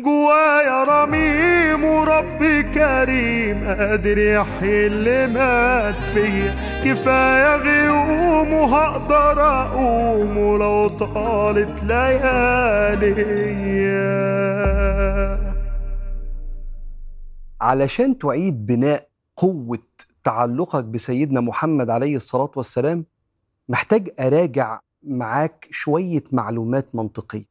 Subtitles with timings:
[0.00, 6.54] جوايا رميم وربي كريم قادر يحيي اللي مات فيا.
[6.84, 13.14] كفاية غيوم وهقدر أقوم ولو طالت ليالي
[17.60, 19.78] علشان تعيد بناء قوة
[20.24, 23.04] تعلقك بسيدنا محمد عليه الصلاة والسلام
[23.68, 27.44] محتاج أراجع معاك شوية معلومات منطقية.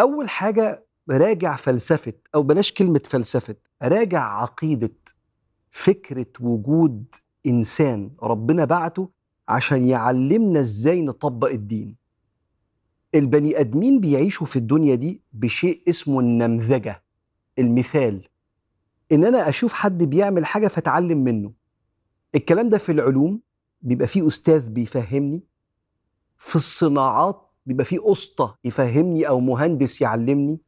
[0.00, 4.92] أول حاجة راجع فلسفة أو بلاش كلمة فلسفة راجع عقيدة
[5.70, 7.04] فكرة وجود
[7.46, 9.08] إنسان ربنا بعته
[9.48, 11.96] عشان يعلمنا إزاي نطبق الدين.
[13.14, 17.02] البني آدمين بيعيشوا في الدنيا دي بشيء اسمه النمذجة
[17.58, 18.28] المثال.
[19.12, 21.52] إن أنا أشوف حد بيعمل حاجة فأتعلم منه.
[22.34, 23.40] الكلام ده في العلوم
[23.82, 25.42] بيبقى فيه أستاذ بيفهمني
[26.38, 30.58] في الصناعات بيبقى فيه اسطى يفهمني أو مهندس يعلمني.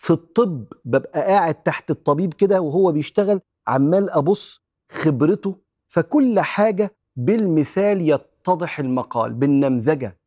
[0.00, 5.56] في الطب ببقى قاعد تحت الطبيب كده وهو بيشتغل عمال أبص خبرته
[5.88, 10.18] فكل حاجة بالمثال يتضح المقال بالنمذجة.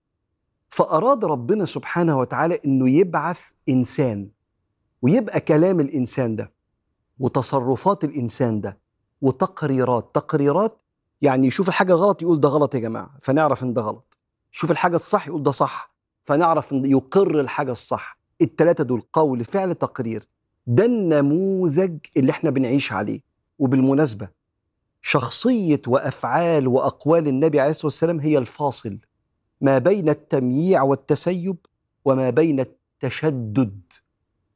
[0.69, 3.39] فأراد ربنا سبحانه وتعالى إنه يبعث
[3.69, 4.29] إنسان
[5.01, 6.51] ويبقى كلام الإنسان ده
[7.19, 8.77] وتصرفات الإنسان ده
[9.21, 10.09] وتقريرات.
[10.15, 10.77] تقريرات
[11.21, 14.17] يعني يشوف الحاجة غلط يقول ده غلط يا جماعة فنعرف إن ده غلط.
[14.53, 15.93] يشوف الحاجة الصح يقول ده صح
[16.25, 18.22] فنعرف إن يقر الحاجة الصح.
[18.41, 20.27] التلاتة دول قول فعل تقرير
[20.67, 23.19] ده النموذج اللي إحنا بنعيش عليه.
[23.59, 24.27] وبالمناسبة
[25.01, 28.97] شخصية وأفعال وأقوال النبي عليه الصلاة والسلام هي الفاصل
[29.61, 31.55] ما بين التمييع والتسيب
[32.05, 33.81] وما بين التشدد.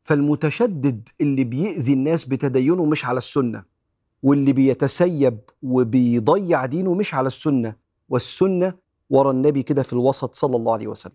[0.03, 3.63] فالمتشدد اللي بيأذي الناس بتدينه مش على السنة
[4.23, 7.75] واللي بيتسيب وبيضيع دينه مش على السنة.
[8.09, 8.73] والسنة
[9.09, 11.13] ورا النبي كده في الوسط صلى الله عليه وسلم.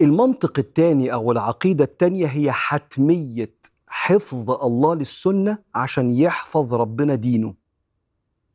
[0.00, 3.54] المنطق الثاني أو العقيدة الثانية هي حتمية
[3.86, 7.54] حفظ الله للسنة عشان يحفظ ربنا دينه.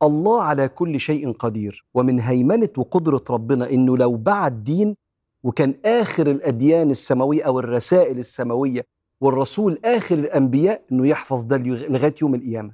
[0.04, 4.96] الله على كل شيء قدير ومن هيمنة وقدرة ربنا إنه لو بعد دين
[5.44, 8.86] وكان آخر الأديان السماوية أو الرسائل السماوية
[9.22, 12.74] والرسول آخر الأنبياء إنه يحفظ ده لغاية يوم القيامة.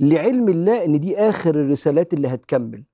[0.00, 2.84] لعلم الله إن دي آخر الرسالات اللي هتكمل.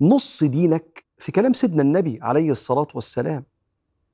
[0.00, 3.44] نص دينك في كلام سيدنا النبي عليه الصلاة والسلام.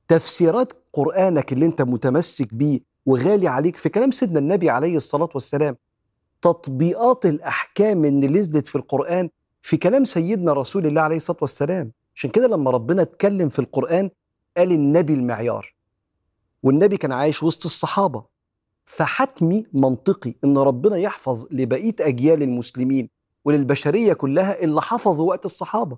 [0.09, 5.77] تفسيرات قرآنك اللي أنت متمسك بيه وغالي عليك في كلام سيدنا النبي عليه الصلاة والسلام
[6.41, 9.29] تطبيقات الأحكام اللي نزلت في القرآن
[9.61, 11.91] في كلام سيدنا رسول الله عليه الصلاة والسلام.
[12.15, 14.09] عشان كده لما ربنا اتكلم في القرآن
[14.57, 15.75] قال النبي المعيار
[16.63, 18.23] والنبي كان عايش وسط الصحابة.
[18.85, 23.09] فحتمي منطقي إن ربنا يحفظ لبقية أجيال المسلمين
[23.45, 25.97] وللبشرية كلها اللي حفظوا وقت الصحابة.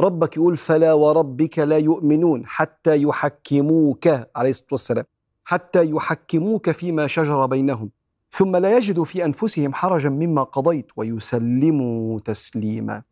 [0.00, 5.04] ربك يقول فلا وربك لا يؤمنون حتى يحكموك عليه الصلاة والسلام
[5.44, 7.90] حتى يحكموك فيما شجر بينهم
[8.30, 13.02] ثم لا يجدوا في أنفسهم حرجا مما قضيت ويسلموا تسليما.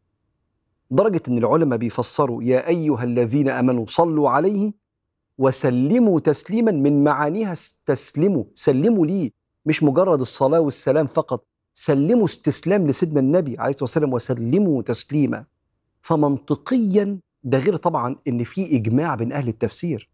[0.91, 4.73] درجة إن العلماء بيفسروا يا أيها الذين آمنوا صلوا عليه
[5.39, 9.31] وسلموا تسليما من معانيها استسلموا سلموا ليه؟
[9.67, 15.45] مش مجرد الصلاة والسلام فقط سلموا استسلام لسيدنا النبي عليه الصلاة والسلام وسلموا تسليما.
[16.05, 20.11] فمنطقيا ده غير طبعا إن في إجماع بين أهل التفسير.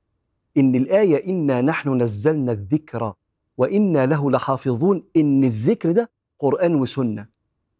[0.57, 3.13] إن الآية إنا نحن نزلنا الذكر
[3.59, 7.27] وإنا له لحافظون إن الذكر ده قرآن وسنة.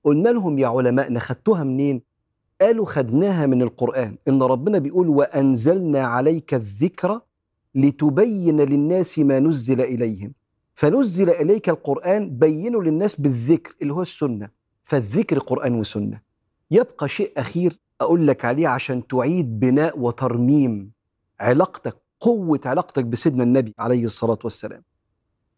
[0.05, 2.03] قلنا لهم يا علماء خدتوها منين؟
[2.61, 4.17] قالوا خدناها من القرآن.
[4.29, 7.21] إن ربنا بيقول وأنزلنا عليك الذكر
[7.75, 10.33] لتبين للناس ما نزل إليهم.
[10.75, 14.51] فنزل إليك القرآن بينه للناس بالذكر اللي هو السنة.
[14.83, 16.21] فالذكر قرآن وسنة.
[16.71, 20.93] يبقى شيء أخير أقول لك عليه عشان تعيد بناء وترميم
[21.41, 24.83] علاقتك قوة علاقتك بسيدنا النبي عليه الصلاة والسلام.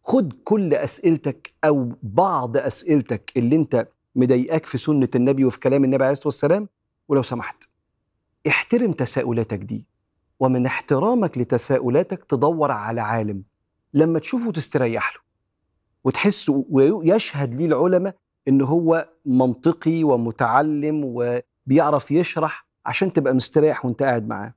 [0.03, 6.03] خد كل أسئلتك أو بعض أسئلتك اللي أنت مضايقاك في سنة النبي وفي كلام النبي
[6.03, 6.69] عليه الصلاة والسلام
[7.07, 7.63] ولو سمحت.
[8.47, 9.85] احترم تساؤلاتك دي
[10.39, 13.43] ومن احترامك لتساؤلاتك تدور على عالم.
[13.93, 15.21] لما تشوفه تستريح له
[16.03, 18.15] وتحس ويشهد ليه العلماء
[18.47, 21.03] إن هو منطقي ومتعلم
[21.65, 24.53] وبيعرف يشرح عشان تبقى مستريح وانت قاعد معاه.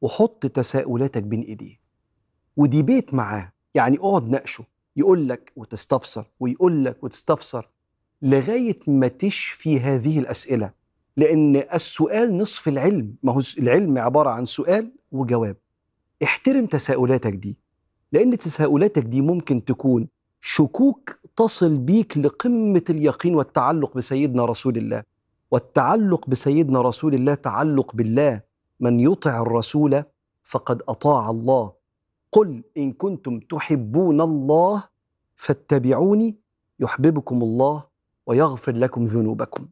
[0.00, 1.80] وحط تساؤلاتك بين إيديه.
[2.56, 3.52] وديبيت معاه.
[3.74, 4.64] يعني اقعد ناقشه.
[4.96, 7.68] يقول لك وتستفسر ويقول لك وتستفسر.
[8.22, 10.70] لغاية ما تشفي هذه الأسئلة.
[11.16, 13.14] لأن السؤال نصف العلم.
[13.22, 15.56] ما هو العلم عبارة عن سؤال وجواب.
[16.22, 17.58] احترم تساؤلاتك دي.
[18.12, 20.08] لأن تساؤلاتك دي ممكن تكون
[20.40, 25.02] شكوك تصل بيك لقمة اليقين والتعلق بسيدنا رسول الله.
[25.52, 28.40] والتعلق بسيدنا رسول الله تعلق بالله
[28.80, 30.02] من يطع الرسول
[30.44, 31.72] فقد أطاع الله.
[32.32, 34.84] قل إن كنتم تحبون الله
[35.36, 36.36] فاتبعوني
[36.80, 37.84] يحببكم الله
[38.26, 39.68] ويغفر لكم ذنوبكم.